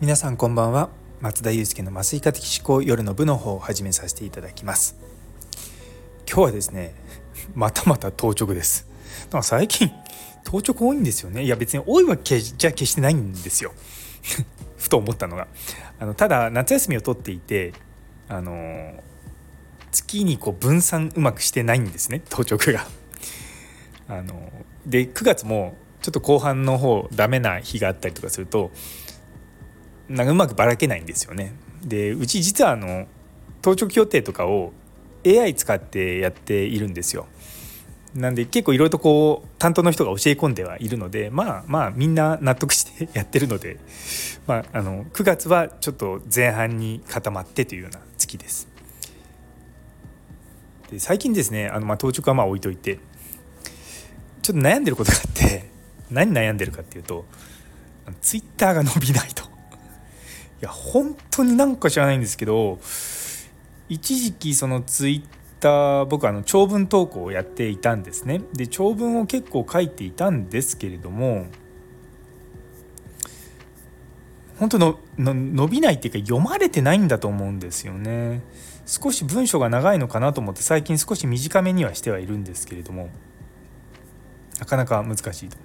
[0.00, 0.88] 皆さんこんばんは。
[1.20, 4.96] 松田祐介の麻酔科的思考夜の部の方を始めさせていただきます。
[6.26, 6.94] 今日はですね
[7.54, 8.88] またまた当直です。
[9.30, 9.90] なんか最近
[10.42, 11.44] 当直多いんですよね。
[11.44, 13.74] いや別に多いわけじゃ決してないんですよ。
[14.78, 15.48] ふと思ったのが。
[15.98, 17.74] あのただ夏休みを取っていて
[18.26, 18.94] あの
[19.92, 22.88] 月にこう分散うまくしてないんですね当直が。
[24.08, 24.50] あの
[24.86, 28.70] で9月もちょっと後半の方ダメな日があったりとかすると
[30.10, 31.54] なんかうまくばらけないんですよね。
[31.84, 33.06] でうち実はあの
[33.62, 34.72] 当直協定とかを
[35.24, 37.26] AI 使ってやっているんですよ。
[38.14, 43.78] なんで結構いろいろとこう担当の人が教え込んではいるのでまあまあみんな納得してやってるので、
[44.48, 48.68] まあ、あの9月はちょっと前半に固まってというような月です。
[50.90, 52.98] で最近ですねあのまあ当直はまあ置いといて
[54.42, 55.70] ちょっと悩んでることがあって
[56.10, 57.24] 何悩んでるかっていうと
[58.20, 59.59] ツイッターが伸びないと。
[60.60, 62.78] や本当になんか知らないんですけど
[63.88, 68.42] 一時期そのツイッター僕あの長文投稿をやっていたんですね。
[68.52, 71.46] で長文を結構書いていたんですけれども
[74.58, 78.42] 本当の伸びないっていうか読まれてないんだと思うんですよね。
[78.86, 83.08] 少し文章が長いのかなと思って最近少し短めにはしてはいるんですけれども
[84.58, 85.56] なかなか難しいと。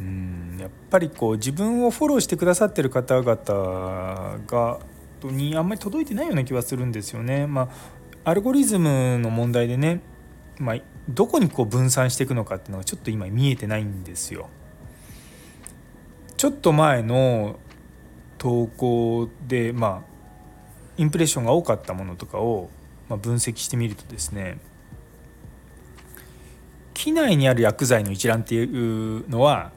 [0.00, 0.39] うん。
[0.60, 4.80] やっぱりこう自分をフォローしてくださってる方々が
[5.24, 7.46] にあんまり届いてないような気はするんですよね。
[7.46, 7.70] ま
[8.24, 10.00] あ、アルゴリズムの問題でね、
[10.58, 10.76] まあ、
[11.08, 14.48] どこにこう分散していくのかっていうのがちょっと今見えてないんですよ。
[16.36, 17.58] ちょっと前の
[18.38, 20.10] 投稿でまあ
[20.96, 22.70] インプレッションが多かったものとかを、
[23.08, 24.58] ま分析してみるとですね
[26.94, 29.72] 機内にある薬剤の一覧っていうのは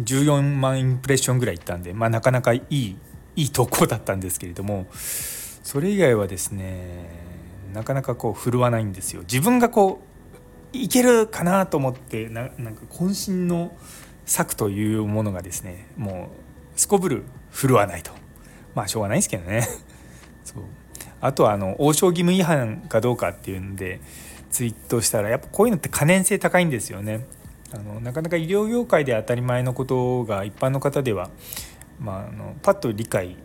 [0.00, 2.96] 14万インプレッションぐらいいったんで、まあ、なかなかいい
[3.36, 7.08] いい投稿だったんですけれどもそれ以外はですね
[7.72, 9.22] なかなかこう振るわないんですよ。
[9.22, 10.02] 自分がこ
[10.74, 13.74] ういけるかなと思ってななんか渾身の
[14.26, 16.30] 策というものがですねも
[16.76, 18.12] うすこぶる振るわないと。
[18.74, 19.66] まあしょうがないですけどね。
[20.44, 20.62] そう。
[21.20, 24.00] あとはあの王将義務違反かどうかっていうんで
[24.50, 27.26] ツイートしたらやっぱこういうのって可燃性高いんですよね。
[27.74, 31.30] あのなかなか医療業界で当たり前のことが一般の方では、
[31.98, 33.36] まあ、あのパッと理解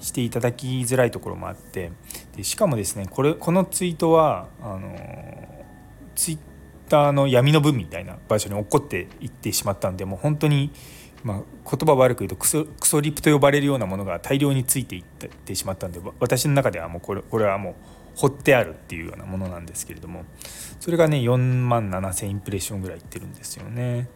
[0.00, 1.92] していただきづらいところもあって
[2.36, 5.64] でしかもですねこれこのツイートはあの
[6.14, 6.38] ツイッ
[6.88, 10.70] ターの闇の文みたいな場所に起こっていってしまったんでもう本当に、
[11.22, 17.74] まあ、言葉悪く言うとクソクソリプと呼ばれるようなものが大量についていってしまったんで私の中ではもうこれこれはもう
[18.16, 20.24] 掘ってあるっていうようなものなんですけれども
[20.80, 24.08] それがね4万7,000インプレッションぐらいいってるんですよね。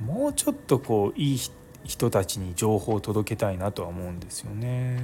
[0.00, 1.40] もうちょっとこういい
[1.84, 4.98] 人たちに情報を届けたいなとは思うんですよね。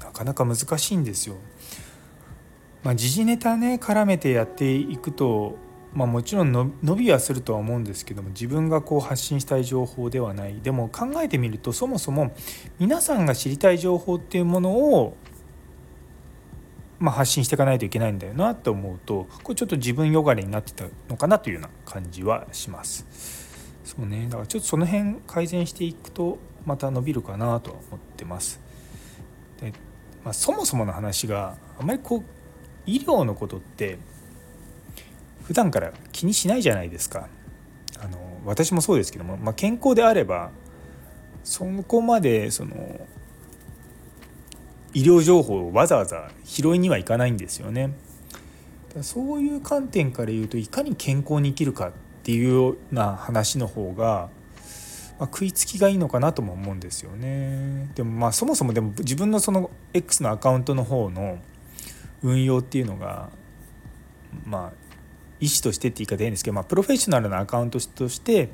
[0.00, 1.36] なかなか難しいんですよ。
[2.82, 5.56] まあ、時事ネタね絡めてやっていくと
[5.94, 12.32] まあ、もちろん伸びはするとは思うんですけども自分がこう発信したい情報ではないでも考えてみるとそもそも
[12.78, 15.16] 皆さんが知りたい情報っていうものを、
[16.98, 23.06] まあ、発信していかないといけないんだよなと思うとこれちょっと自分よがれになってたのかなというような感じはします。
[23.84, 28.60] そうね、だからちょっとその辺改善していくとまた伸びるかなとは思ってます。
[29.60, 29.72] で
[30.22, 32.22] まあ、そもそもの話があまりこう
[32.84, 33.98] 医療のことって
[35.48, 37.26] 普段から気にしないじゃないですか
[37.98, 40.50] あの私もそうですけども、まあ、健康であれば
[41.42, 43.00] そこまでその
[44.92, 47.94] 医療情報をわざわざ拾いにはいかないんですよね。
[49.00, 51.92] そういう観点から言うといかに健康に生きるかっ
[52.24, 54.28] ていうような話の方が、
[55.18, 57.90] まあ、食いつきがいいのかなとも思うんですよね。
[57.94, 61.38] でもまあそもそもでも自分のその X のアカウントの方の
[62.22, 63.30] 運用っていうのが
[64.44, 64.87] まあ
[65.40, 68.50] 医師としてって言い方変ですけど、まあ、プロフェッショナルなアカウントとして、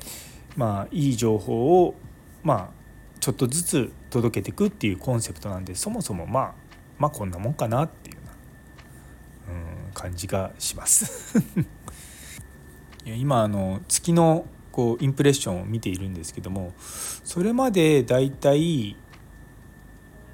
[0.56, 1.94] まあ、いい情報を、
[2.42, 2.84] まあ、
[3.20, 6.54] ちょっとずつ届けていくっていうコンセプトなんでそもそもまあ
[6.98, 11.38] まあこんなもんかなっていううな、うん、感じがします。
[13.04, 18.96] いや今あの月のこうインプレッションを見ているんですけどもそれまでだいたい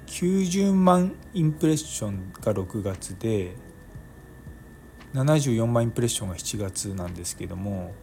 [0.07, 3.55] 90万インプレッションが6月で
[5.13, 7.93] 74万インプレッションが7月なんですけども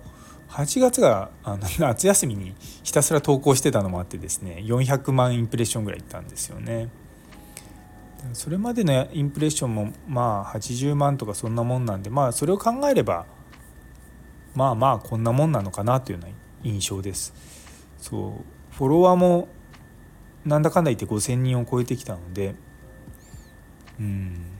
[0.48, 6.88] 8月があの 夏休みにひたすら投稿してたのもあってですね400万インプレッションぐらいいったんですよね。
[8.32, 13.26] それまでのインプレッションもまあ80万とかそんなもんなんでまあそれを考えれば
[14.54, 16.34] まあまあこんなもんなのかなというような
[16.64, 17.32] 印象です
[17.98, 19.48] そうフォロワーも
[20.44, 22.56] なんだかんだ言って5,000人を超えてきたので
[24.00, 24.57] うん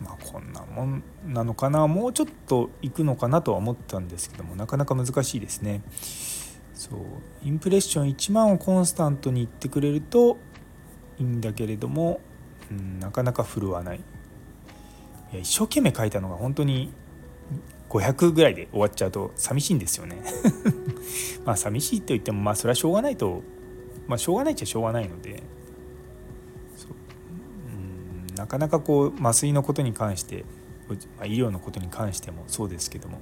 [0.00, 1.86] まあこんなもんなのかな。
[1.86, 5.82] もうちょっといくのかなとは思ったんですけどもなかなか難しいですね。
[6.74, 7.00] そう。
[7.42, 10.38] インプレッション1万をコンスタントにいってくれると
[11.18, 12.20] いいんだけれども、
[12.70, 13.98] うん、なかなか振るわない。
[13.98, 16.92] いや一生懸命書いたのが本当に
[17.88, 20.22] 500ぐらいで終わっちゃうと寂しいんですよね。
[21.44, 23.42] まあ寂しいと言ってもまあそれはしょうがないと
[24.08, 25.42] まあしょうがないっちゃしょうがないので。
[28.44, 30.44] なかなかこう麻酔のことに関して、
[31.16, 33.18] まあ、医療のことに関してもそうですけども。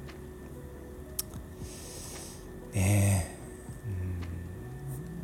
[2.72, 3.32] ねえ。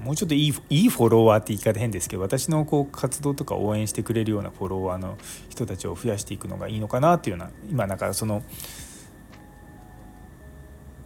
[0.04, 5.18] もうちょっといいいいフォロワーって言い方変ですけど私のこう活動とか応援してくれるようなフォロワーの
[5.48, 8.44] 人たちを増やしていくのがいいのかなっていうような今なんかその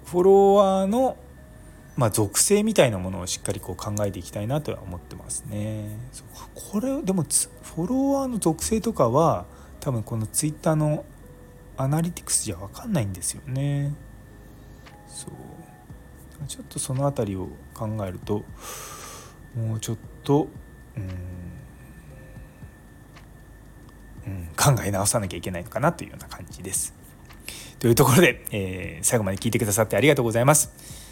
[0.05, 1.17] フォロワーの
[2.02, 5.96] まあ、属性みたいなものをしっかりこう考えていきたいなとは思ってますね。
[6.52, 9.46] これでもフォロワーの属性とかは
[9.78, 11.04] 多分このツイッターの
[11.76, 13.94] アナリティクスじゃ分かんないんですよね。
[15.06, 18.43] そうちょっとその辺りを考えると
[19.54, 20.49] もうちょっと
[20.96, 21.08] うん
[24.26, 26.94] うん、考え直さなきゃいけないのかなというような感じです。
[27.78, 31.12] というところで、えー、最後まで聞いてくださってありがとうございます。